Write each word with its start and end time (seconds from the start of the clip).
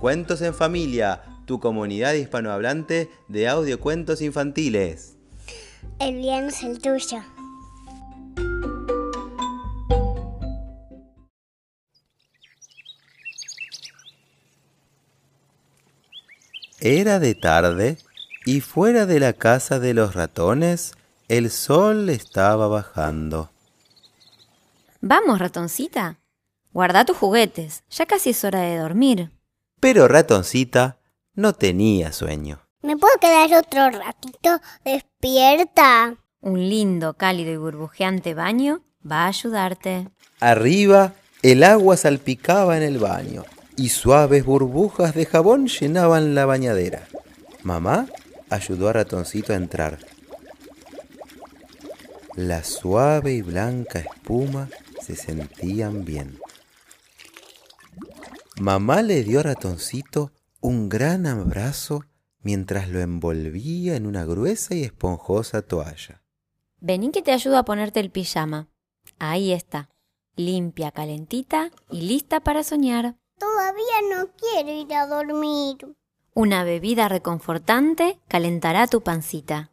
Cuentos 0.00 0.40
en 0.40 0.54
Familia, 0.54 1.20
tu 1.44 1.60
comunidad 1.60 2.14
hispanohablante 2.14 3.10
de 3.28 3.48
audiocuentos 3.48 4.22
infantiles. 4.22 5.18
El 5.98 6.16
bien 6.16 6.46
es 6.46 6.62
el 6.62 6.80
tuyo. 6.80 7.22
Era 16.80 17.18
de 17.18 17.34
tarde 17.34 17.98
y 18.46 18.62
fuera 18.62 19.04
de 19.04 19.20
la 19.20 19.34
casa 19.34 19.78
de 19.78 19.92
los 19.92 20.14
ratones 20.14 20.94
el 21.28 21.50
sol 21.50 22.08
estaba 22.08 22.68
bajando. 22.68 23.50
Vamos, 25.02 25.38
ratoncita. 25.38 26.18
Guarda 26.72 27.04
tus 27.04 27.18
juguetes, 27.18 27.84
ya 27.90 28.06
casi 28.06 28.30
es 28.30 28.42
hora 28.44 28.60
de 28.60 28.78
dormir. 28.78 29.30
Pero 29.80 30.08
ratoncita 30.08 30.98
no 31.34 31.54
tenía 31.54 32.12
sueño. 32.12 32.60
¿Me 32.82 32.96
puedo 32.96 33.14
quedar 33.20 33.52
otro 33.54 33.90
ratito 33.90 34.60
despierta? 34.84 36.16
Un 36.40 36.68
lindo, 36.68 37.14
cálido 37.14 37.52
y 37.52 37.56
burbujeante 37.56 38.34
baño 38.34 38.82
va 39.10 39.24
a 39.24 39.28
ayudarte. 39.28 40.08
Arriba 40.40 41.14
el 41.42 41.64
agua 41.64 41.96
salpicaba 41.96 42.76
en 42.76 42.82
el 42.82 42.98
baño 42.98 43.44
y 43.76 43.88
suaves 43.88 44.44
burbujas 44.44 45.14
de 45.14 45.24
jabón 45.24 45.68
llenaban 45.68 46.34
la 46.34 46.44
bañadera. 46.44 47.08
Mamá 47.62 48.06
ayudó 48.50 48.90
a 48.90 48.92
Ratoncito 48.92 49.54
a 49.54 49.56
entrar. 49.56 49.98
La 52.36 52.62
suave 52.62 53.32
y 53.32 53.42
blanca 53.42 54.00
espuma 54.00 54.68
se 55.02 55.16
sentían 55.16 56.04
bien. 56.04 56.38
Mamá 58.60 59.00
le 59.00 59.24
dio 59.24 59.40
a 59.40 59.42
Ratoncito 59.42 60.32
un 60.60 60.90
gran 60.90 61.26
abrazo 61.26 62.04
mientras 62.42 62.90
lo 62.90 63.00
envolvía 63.00 63.96
en 63.96 64.06
una 64.06 64.26
gruesa 64.26 64.74
y 64.74 64.82
esponjosa 64.82 65.62
toalla. 65.62 66.22
Vení 66.78 67.10
que 67.10 67.22
te 67.22 67.32
ayudo 67.32 67.56
a 67.56 67.64
ponerte 67.64 68.00
el 68.00 68.10
pijama. 68.10 68.68
Ahí 69.18 69.52
está, 69.52 69.88
limpia, 70.36 70.90
calentita 70.90 71.70
y 71.90 72.02
lista 72.02 72.40
para 72.40 72.62
soñar. 72.62 73.16
Todavía 73.38 74.14
no 74.14 74.28
quiero 74.36 74.78
ir 74.78 74.92
a 74.92 75.06
dormir. 75.06 75.96
Una 76.34 76.62
bebida 76.62 77.08
reconfortante 77.08 78.20
calentará 78.28 78.86
tu 78.88 79.00
pancita. 79.00 79.70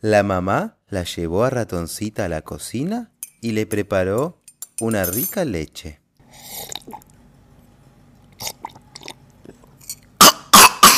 La 0.00 0.22
mamá 0.22 0.76
la 0.90 1.04
llevó 1.04 1.44
a 1.44 1.48
Ratoncita 1.48 2.26
a 2.26 2.28
la 2.28 2.42
cocina 2.42 3.12
y 3.40 3.52
le 3.52 3.64
preparó 3.64 4.42
una 4.78 5.06
rica 5.06 5.46
leche. 5.46 6.03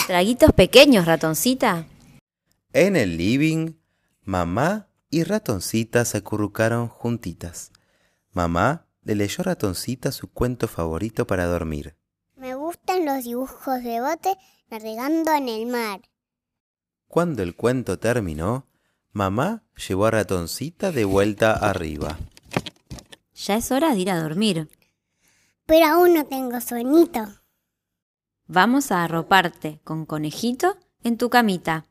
Traguitos 0.06 0.52
pequeños, 0.52 1.04
ratoncita. 1.04 1.84
En 2.72 2.94
el 2.94 3.16
living, 3.16 3.72
mamá 4.22 4.88
y 5.10 5.24
Ratoncita 5.24 6.04
se 6.04 6.18
acurrucaron 6.18 6.86
juntitas. 6.86 7.72
Mamá 8.30 8.86
le 9.02 9.16
leyó 9.16 9.40
a 9.40 9.44
Ratoncita 9.44 10.12
su 10.12 10.28
cuento 10.28 10.68
favorito 10.68 11.26
para 11.26 11.46
dormir. 11.46 11.96
Me 12.36 12.54
gustan 12.54 13.04
los 13.04 13.24
dibujos 13.24 13.82
de 13.82 14.00
bote 14.00 14.36
navegando 14.70 15.32
en 15.32 15.48
el 15.48 15.66
mar. 15.66 16.02
Cuando 17.08 17.42
el 17.42 17.56
cuento 17.56 17.98
terminó, 17.98 18.68
mamá 19.10 19.64
llevó 19.88 20.06
a 20.06 20.12
Ratoncita 20.12 20.92
de 20.92 21.04
vuelta 21.04 21.52
arriba. 21.52 22.16
Ya 23.34 23.56
es 23.56 23.72
hora 23.72 23.92
de 23.92 24.00
ir 24.00 24.10
a 24.10 24.20
dormir. 24.20 24.68
Pero 25.66 25.86
aún 25.86 26.14
no 26.14 26.26
tengo 26.26 26.60
sueñito. 26.60 27.26
Vamos 28.48 28.92
a 28.92 29.02
arroparte 29.02 29.80
con 29.82 30.06
conejito 30.06 30.76
en 31.02 31.18
tu 31.18 31.30
camita. 31.30 31.86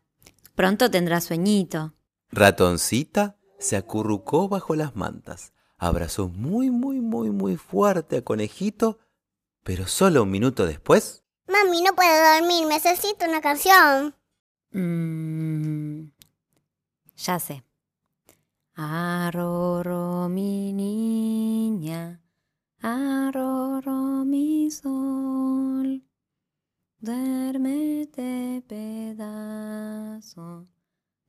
Pronto 0.56 0.90
tendrás 0.90 1.26
sueñito. 1.26 1.94
Ratoncita 2.32 3.38
se 3.60 3.76
acurrucó 3.76 4.48
bajo 4.48 4.76
las 4.76 4.96
mantas, 4.96 5.54
abrazó 5.78 6.30
muy, 6.30 6.70
muy, 6.70 7.02
muy, 7.02 7.30
muy 7.30 7.58
fuerte 7.58 8.18
a 8.18 8.22
Conejito, 8.24 9.00
pero 9.64 9.88
solo 9.88 10.24
un 10.24 10.32
minuto 10.32 10.66
después... 10.66 11.24
Mami, 11.48 11.82
no 11.82 11.94
puedo 11.94 12.40
dormir, 12.40 12.68
necesito 12.68 13.26
una 13.26 13.42
canción. 13.42 14.16
Mm, 14.72 16.12
ya 17.18 17.40
sé. 17.40 17.64
Arroro 18.76 20.28
mi 20.28 20.74
niña, 20.74 22.22
arroro 22.82 24.26
mi 24.26 24.70
sol, 24.70 25.75
duérmete 27.06 28.64
pedazo 28.68 30.66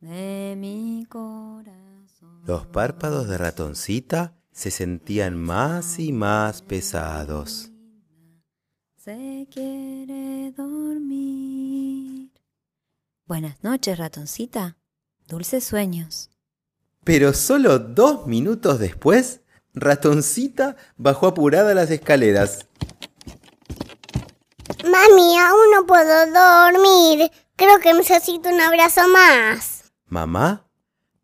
de 0.01 0.55
mi 0.57 1.07
corazón. 1.09 2.43
Los 2.47 2.67
párpados 2.67 3.29
de 3.29 3.37
Ratoncita 3.37 4.35
se 4.53 4.71
sentían 4.71 5.37
más 5.37 5.99
y 5.99 6.13
más 6.13 6.63
pesados. 6.63 7.71
Se 8.97 9.47
quiere 9.53 10.53
dormir. 10.57 12.31
Buenas 13.27 13.63
noches, 13.63 13.99
ratoncita. 13.99 14.79
Dulces 15.29 15.65
sueños. 15.65 16.31
Pero 17.05 17.35
solo 17.35 17.79
dos 17.79 18.27
minutos 18.27 18.79
después, 18.79 19.43
Ratoncita 19.75 20.77
bajó 20.97 21.27
apurada 21.27 21.75
las 21.75 21.91
escaleras. 21.91 22.67
Mami, 24.87 25.39
aún 25.39 25.71
no 25.75 25.87
puedo 25.87 26.27
dormir. 26.27 27.31
Creo 27.57 27.81
que 27.81 27.93
necesito 27.93 28.49
un 28.49 28.61
abrazo 28.61 29.09
más. 29.09 29.93
Mamá 30.07 30.69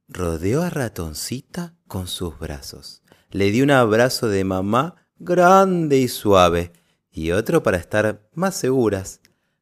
rodeó 0.09 0.62
a 0.62 0.71
Ratoncita 0.71 1.75
con 1.87 2.06
sus 2.06 2.39
brazos. 2.39 3.03
Le 3.31 3.50
dio 3.50 3.65
un 3.65 3.71
abrazo 3.71 4.28
de 4.28 4.45
mamá 4.45 4.97
grande 5.19 5.99
y 5.99 6.09
suave 6.09 6.73
y 7.11 7.31
otro 7.31 7.62
para 7.62 7.77
estar 7.77 8.28
más 8.33 8.56
seguras. 8.56 9.21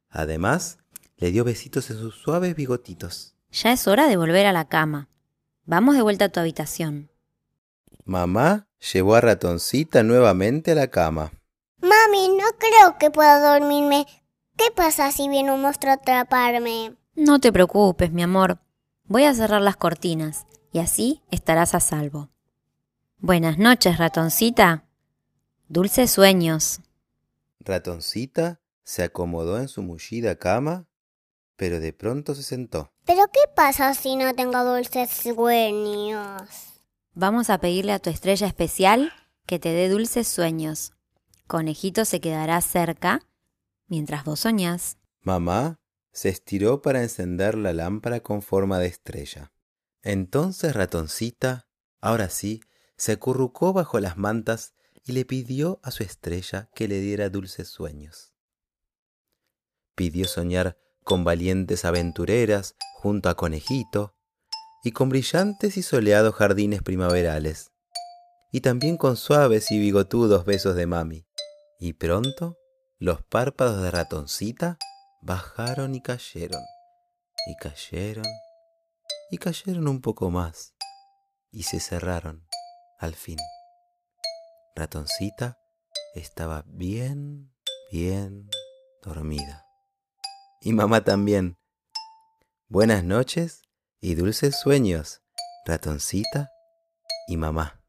Además, 0.09 0.79
le 1.17 1.31
dio 1.31 1.43
besitos 1.43 1.89
en 1.91 1.99
sus 1.99 2.15
suaves 2.15 2.55
bigotitos. 2.55 3.35
Ya 3.51 3.71
es 3.71 3.87
hora 3.87 4.07
de 4.07 4.17
volver 4.17 4.45
a 4.45 4.53
la 4.53 4.67
cama. 4.67 5.09
Vamos 5.65 5.95
de 5.95 6.01
vuelta 6.01 6.25
a 6.25 6.29
tu 6.29 6.39
habitación. 6.39 7.11
Mamá 8.05 8.67
llevó 8.91 9.15
a 9.15 9.21
Ratoncita 9.21 10.03
nuevamente 10.03 10.71
a 10.71 10.75
la 10.75 10.87
cama. 10.87 11.31
Creo 12.61 12.99
que 12.99 13.09
pueda 13.09 13.39
dormirme. 13.39 14.05
¿Qué 14.55 14.65
pasa 14.75 15.11
si 15.11 15.27
viene 15.27 15.51
un 15.51 15.63
monstruo 15.63 15.93
a 15.93 15.95
atraparme? 15.95 16.95
No 17.15 17.39
te 17.39 17.51
preocupes, 17.51 18.11
mi 18.11 18.21
amor. 18.21 18.59
Voy 19.05 19.23
a 19.23 19.33
cerrar 19.33 19.63
las 19.63 19.77
cortinas 19.77 20.45
y 20.71 20.77
así 20.77 21.23
estarás 21.31 21.73
a 21.73 21.79
salvo. 21.79 22.29
Buenas 23.17 23.57
noches, 23.57 23.97
ratoncita. 23.97 24.85
Dulces 25.69 26.11
sueños. 26.11 26.81
Ratoncita 27.61 28.61
se 28.83 29.01
acomodó 29.01 29.57
en 29.57 29.67
su 29.67 29.81
mullida 29.81 30.35
cama, 30.35 30.85
pero 31.55 31.79
de 31.79 31.93
pronto 31.93 32.35
se 32.35 32.43
sentó. 32.43 32.91
¿Pero 33.05 33.23
qué 33.33 33.41
pasa 33.55 33.95
si 33.95 34.15
no 34.15 34.35
tengo 34.35 34.63
dulces 34.63 35.09
sueños? 35.09 36.43
Vamos 37.15 37.49
a 37.49 37.57
pedirle 37.57 37.93
a 37.93 37.99
tu 37.99 38.11
estrella 38.11 38.45
especial 38.45 39.13
que 39.47 39.57
te 39.57 39.69
dé 39.69 39.89
dulces 39.89 40.27
sueños. 40.27 40.93
Conejito 41.51 42.05
se 42.05 42.21
quedará 42.21 42.61
cerca 42.61 43.27
mientras 43.87 44.23
vos 44.23 44.39
soñás. 44.39 44.97
Mamá 45.19 45.81
se 46.13 46.29
estiró 46.29 46.81
para 46.81 47.03
encender 47.03 47.55
la 47.55 47.73
lámpara 47.73 48.21
con 48.21 48.41
forma 48.41 48.79
de 48.79 48.87
estrella. 48.87 49.51
Entonces 50.01 50.73
Ratoncita, 50.73 51.67
ahora 51.99 52.29
sí, 52.29 52.61
se 52.95 53.11
acurrucó 53.11 53.73
bajo 53.73 53.99
las 53.99 54.15
mantas 54.15 54.75
y 55.03 55.11
le 55.11 55.25
pidió 55.25 55.81
a 55.83 55.91
su 55.91 56.03
estrella 56.03 56.69
que 56.73 56.87
le 56.87 57.01
diera 57.01 57.29
dulces 57.29 57.67
sueños. 57.67 58.33
Pidió 59.93 60.29
soñar 60.29 60.77
con 61.03 61.25
valientes 61.25 61.83
aventureras 61.83 62.77
junto 62.93 63.27
a 63.27 63.35
Conejito 63.35 64.15
y 64.85 64.93
con 64.93 65.09
brillantes 65.09 65.75
y 65.75 65.81
soleados 65.81 66.33
jardines 66.33 66.81
primaverales, 66.81 67.73
y 68.53 68.61
también 68.61 68.95
con 68.95 69.17
suaves 69.17 69.69
y 69.69 69.79
bigotudos 69.79 70.45
besos 70.45 70.77
de 70.77 70.85
mami. 70.85 71.25
Y 71.83 71.93
pronto 71.93 72.59
los 72.99 73.23
párpados 73.23 73.81
de 73.81 73.89
Ratoncita 73.89 74.77
bajaron 75.19 75.95
y 75.95 76.01
cayeron, 76.03 76.61
y 77.47 77.55
cayeron, 77.55 78.27
y 79.31 79.39
cayeron 79.39 79.87
un 79.87 79.99
poco 79.99 80.29
más, 80.29 80.75
y 81.51 81.63
se 81.63 81.79
cerraron 81.79 82.47
al 82.99 83.15
fin. 83.15 83.39
Ratoncita 84.75 85.57
estaba 86.13 86.63
bien, 86.67 87.51
bien 87.91 88.47
dormida. 89.01 89.65
Y 90.61 90.73
mamá 90.73 91.03
también. 91.03 91.57
Buenas 92.67 93.03
noches 93.03 93.63
y 93.99 94.13
dulces 94.13 94.55
sueños, 94.59 95.23
Ratoncita 95.65 96.51
y 97.27 97.37
mamá. 97.37 97.80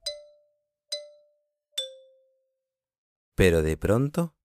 Pero 3.44 3.60
de 3.62 3.76
pronto 3.76 4.36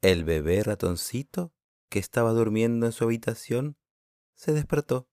El 0.00 0.24
bebé 0.24 0.60
ratoncito, 0.64 1.54
que 1.88 2.00
estaba 2.00 2.32
durmiendo 2.32 2.86
en 2.86 2.90
su 2.90 3.04
habitación, 3.04 3.76
se 4.34 4.52
despertó. 4.52 5.08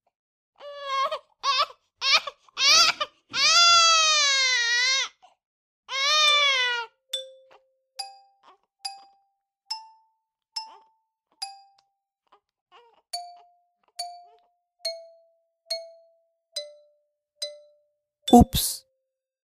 ¡Ups! 18.32 18.89